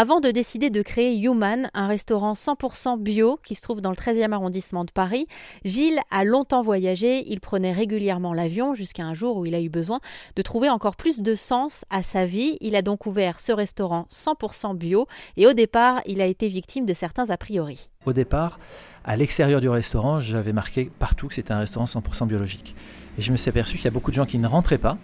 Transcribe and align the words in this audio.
Avant 0.00 0.20
de 0.20 0.30
décider 0.30 0.70
de 0.70 0.80
créer 0.80 1.18
Human, 1.18 1.70
un 1.74 1.88
restaurant 1.88 2.34
100% 2.34 3.00
bio 3.00 3.36
qui 3.42 3.56
se 3.56 3.62
trouve 3.62 3.80
dans 3.80 3.90
le 3.90 3.96
13e 3.96 4.30
arrondissement 4.30 4.84
de 4.84 4.92
Paris, 4.92 5.26
Gilles 5.64 5.98
a 6.12 6.22
longtemps 6.22 6.62
voyagé, 6.62 7.24
il 7.26 7.40
prenait 7.40 7.72
régulièrement 7.72 8.32
l'avion 8.32 8.76
jusqu'à 8.76 9.02
un 9.02 9.14
jour 9.14 9.38
où 9.38 9.44
il 9.44 9.56
a 9.56 9.60
eu 9.60 9.68
besoin 9.68 9.98
de 10.36 10.42
trouver 10.42 10.70
encore 10.70 10.94
plus 10.94 11.20
de 11.20 11.34
sens 11.34 11.84
à 11.90 12.04
sa 12.04 12.26
vie. 12.26 12.58
Il 12.60 12.76
a 12.76 12.82
donc 12.82 13.06
ouvert 13.06 13.40
ce 13.40 13.50
restaurant 13.50 14.06
100% 14.08 14.76
bio 14.76 15.08
et 15.36 15.48
au 15.48 15.52
départ, 15.52 16.00
il 16.06 16.20
a 16.20 16.26
été 16.26 16.46
victime 16.46 16.86
de 16.86 16.94
certains 16.94 17.30
a 17.30 17.36
priori. 17.36 17.88
Au 18.06 18.12
départ, 18.12 18.60
à 19.04 19.16
l'extérieur 19.16 19.60
du 19.60 19.68
restaurant, 19.68 20.20
j'avais 20.20 20.52
marqué 20.52 20.92
partout 21.00 21.26
que 21.26 21.34
c'était 21.34 21.50
un 21.50 21.58
restaurant 21.58 21.86
100% 21.86 22.28
biologique. 22.28 22.76
Et 23.18 23.22
je 23.22 23.32
me 23.32 23.36
suis 23.36 23.48
aperçu 23.48 23.74
qu'il 23.74 23.86
y 23.86 23.88
a 23.88 23.90
beaucoup 23.90 24.12
de 24.12 24.16
gens 24.16 24.26
qui 24.26 24.38
ne 24.38 24.46
rentraient 24.46 24.78
pas 24.78 24.96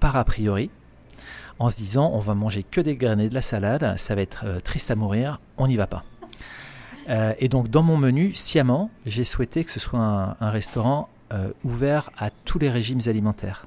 par 0.00 0.16
a 0.16 0.24
priori 0.24 0.68
en 1.62 1.70
se 1.70 1.76
disant 1.76 2.10
on 2.12 2.18
va 2.18 2.34
manger 2.34 2.64
que 2.64 2.80
des 2.80 2.96
graines 2.96 3.20
et 3.20 3.28
de 3.28 3.34
la 3.34 3.40
salade, 3.42 3.94
ça 3.96 4.14
va 4.14 4.22
être 4.22 4.44
euh, 4.44 4.60
triste 4.60 4.90
à 4.90 4.96
mourir, 4.96 5.40
on 5.58 5.68
n'y 5.68 5.76
va 5.76 5.86
pas. 5.86 6.02
Euh, 7.08 7.34
et 7.38 7.48
donc 7.48 7.68
dans 7.68 7.82
mon 7.82 7.96
menu, 7.96 8.34
sciemment, 8.34 8.90
j'ai 9.06 9.24
souhaité 9.24 9.64
que 9.64 9.70
ce 9.70 9.78
soit 9.80 10.00
un, 10.40 10.50
restaurant 10.50 11.08
euh, 11.32 11.52
ouvert 11.62 12.10
à 12.18 12.30
tous 12.30 12.58
les 12.58 12.68
régimes 12.68 13.00
alimentaires. 13.06 13.66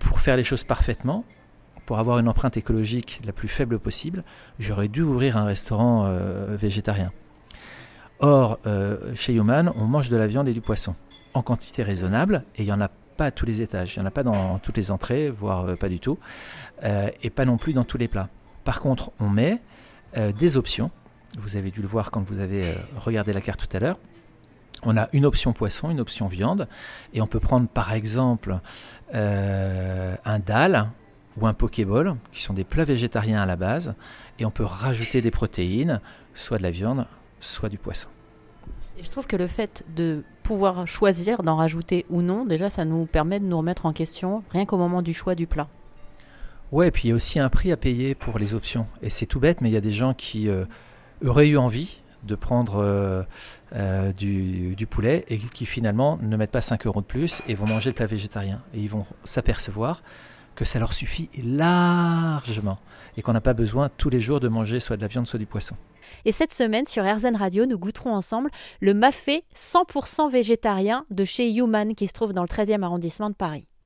Pour 0.00 0.20
faire 0.20 0.36
les 0.36 0.44
choses 0.44 0.64
parfaitement, 0.64 1.24
pour 1.86 2.00
avoir 2.00 2.18
une 2.18 2.28
empreinte 2.28 2.56
écologique 2.56 3.20
la 3.24 3.32
plus 3.32 3.48
faible 3.48 3.78
possible, 3.78 4.24
j'aurais 4.58 4.88
dû 4.88 5.02
ouvrir 5.02 5.36
un 5.36 5.44
restaurant 5.44 6.12
végétarien. 6.48 7.12
Or, 8.20 8.58
chez 9.14 9.34
Human, 9.34 9.72
on 9.76 9.84
mange 9.84 10.08
de 10.08 10.16
la 10.16 10.26
viande 10.28 10.48
et 10.48 10.52
du 10.52 10.60
poisson 10.60 10.94
en 11.34 11.42
quantité 11.42 11.82
raisonnable, 11.82 12.44
et 12.56 12.62
il 12.62 12.68
y 12.68 12.72
en 12.72 12.80
a 12.80 12.88
pas 13.12 13.26
à 13.26 13.30
tous 13.30 13.46
les 13.46 13.62
étages, 13.62 13.94
il 13.94 14.00
n'y 14.00 14.04
en 14.04 14.08
a 14.08 14.10
pas 14.10 14.22
dans 14.22 14.58
toutes 14.58 14.76
les 14.76 14.90
entrées, 14.90 15.30
voire 15.30 15.66
euh, 15.66 15.76
pas 15.76 15.88
du 15.88 16.00
tout, 16.00 16.18
euh, 16.84 17.10
et 17.22 17.30
pas 17.30 17.44
non 17.44 17.56
plus 17.56 17.72
dans 17.72 17.84
tous 17.84 17.98
les 17.98 18.08
plats. 18.08 18.28
Par 18.64 18.80
contre, 18.80 19.12
on 19.20 19.28
met 19.28 19.60
euh, 20.16 20.32
des 20.32 20.56
options. 20.56 20.90
Vous 21.38 21.56
avez 21.56 21.70
dû 21.70 21.80
le 21.80 21.88
voir 21.88 22.10
quand 22.10 22.22
vous 22.22 22.40
avez 22.40 22.74
regardé 22.96 23.32
la 23.32 23.40
carte 23.40 23.66
tout 23.66 23.76
à 23.76 23.80
l'heure. 23.80 23.98
On 24.82 24.96
a 24.96 25.08
une 25.12 25.24
option 25.24 25.52
poisson, 25.52 25.90
une 25.90 26.00
option 26.00 26.26
viande, 26.26 26.68
et 27.14 27.20
on 27.22 27.26
peut 27.26 27.40
prendre 27.40 27.68
par 27.68 27.92
exemple 27.92 28.58
un 29.14 30.38
dalle 30.40 30.90
ou 31.38 31.46
un 31.46 31.54
pokéball, 31.54 32.16
qui 32.32 32.42
sont 32.42 32.52
des 32.52 32.64
plats 32.64 32.84
végétariens 32.84 33.40
à 33.40 33.46
la 33.46 33.56
base, 33.56 33.94
et 34.38 34.44
on 34.44 34.50
peut 34.50 34.64
rajouter 34.64 35.22
des 35.22 35.30
protéines, 35.30 36.00
soit 36.34 36.58
de 36.58 36.64
la 36.64 36.70
viande, 36.70 37.06
soit 37.40 37.68
du 37.68 37.78
poisson. 37.78 38.08
Et 38.98 39.04
je 39.04 39.10
trouve 39.10 39.26
que 39.26 39.36
le 39.36 39.46
fait 39.46 39.84
de 39.96 40.22
pouvoir 40.42 40.86
choisir 40.86 41.42
d'en 41.42 41.56
rajouter 41.56 42.04
ou 42.10 42.22
non, 42.22 42.44
déjà, 42.44 42.68
ça 42.68 42.84
nous 42.84 43.06
permet 43.06 43.40
de 43.40 43.46
nous 43.46 43.58
remettre 43.58 43.86
en 43.86 43.92
question 43.92 44.42
rien 44.50 44.66
qu'au 44.66 44.76
moment 44.76 45.02
du 45.02 45.14
choix 45.14 45.34
du 45.34 45.46
plat. 45.46 45.68
Ouais, 46.72 46.88
et 46.88 46.90
puis 46.90 47.04
il 47.04 47.08
y 47.10 47.12
a 47.12 47.14
aussi 47.14 47.38
un 47.38 47.48
prix 47.48 47.70
à 47.70 47.76
payer 47.76 48.14
pour 48.14 48.38
les 48.38 48.54
options. 48.54 48.86
Et 49.02 49.10
c'est 49.10 49.26
tout 49.26 49.40
bête, 49.40 49.60
mais 49.60 49.68
il 49.68 49.72
y 49.72 49.76
a 49.76 49.82
des 49.82 49.90
gens 49.90 50.14
qui 50.14 50.48
euh, 50.48 50.64
auraient 51.24 51.48
eu 51.48 51.58
envie 51.58 51.98
de 52.22 52.34
prendre 52.34 52.76
euh, 52.76 53.22
euh, 53.74 54.12
du, 54.12 54.74
du, 54.74 54.86
poulet 54.86 55.24
et 55.28 55.38
qui 55.38 55.66
finalement 55.66 56.18
ne 56.22 56.36
mettent 56.36 56.52
pas 56.52 56.60
5 56.60 56.86
euros 56.86 57.00
de 57.00 57.06
plus 57.06 57.42
et 57.48 57.54
vont 57.54 57.66
manger 57.66 57.90
le 57.90 57.94
plat 57.94 58.06
végétarien. 58.06 58.62
Et 58.74 58.80
ils 58.80 58.88
vont 58.88 59.04
s'apercevoir 59.24 60.02
que 60.54 60.64
ça 60.64 60.78
leur 60.78 60.92
suffit 60.92 61.28
largement 61.42 62.78
et 63.16 63.22
qu'on 63.22 63.32
n'a 63.32 63.40
pas 63.40 63.54
besoin 63.54 63.90
tous 63.96 64.10
les 64.10 64.20
jours 64.20 64.40
de 64.40 64.48
manger 64.48 64.80
soit 64.80 64.96
de 64.96 65.02
la 65.02 65.08
viande, 65.08 65.26
soit 65.26 65.38
du 65.38 65.46
poisson. 65.46 65.76
Et 66.24 66.32
cette 66.32 66.52
semaine, 66.52 66.86
sur 66.86 67.04
RZN 67.04 67.36
Radio, 67.36 67.66
nous 67.66 67.78
goûterons 67.78 68.14
ensemble 68.14 68.50
le 68.80 68.94
mafé 68.94 69.44
100% 69.56 70.30
végétarien 70.30 71.04
de 71.10 71.24
chez 71.24 71.52
Human 71.52 71.94
qui 71.94 72.06
se 72.06 72.12
trouve 72.12 72.32
dans 72.32 72.42
le 72.42 72.48
13e 72.48 72.82
arrondissement 72.82 73.30
de 73.30 73.34
Paris. 73.34 73.66